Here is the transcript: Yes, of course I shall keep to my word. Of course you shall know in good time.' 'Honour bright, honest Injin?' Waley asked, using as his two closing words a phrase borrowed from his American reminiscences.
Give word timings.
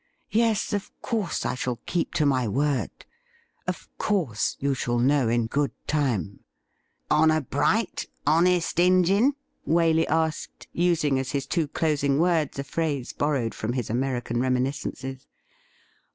Yes, 0.31 0.73
of 0.73 0.89
course 1.03 1.45
I 1.45 1.53
shall 1.53 1.75
keep 1.85 2.15
to 2.15 2.25
my 2.25 2.47
word. 2.47 2.89
Of 3.67 3.87
course 3.99 4.57
you 4.59 4.73
shall 4.73 4.97
know 4.97 5.29
in 5.29 5.45
good 5.45 5.69
time.' 5.85 6.39
'Honour 7.11 7.41
bright, 7.41 8.07
honest 8.25 8.79
Injin?' 8.79 9.33
Waley 9.67 10.07
asked, 10.07 10.67
using 10.73 11.19
as 11.19 11.33
his 11.33 11.45
two 11.45 11.67
closing 11.67 12.17
words 12.17 12.57
a 12.57 12.63
phrase 12.63 13.13
borrowed 13.13 13.53
from 13.53 13.73
his 13.73 13.91
American 13.91 14.39
reminiscences. 14.39 15.27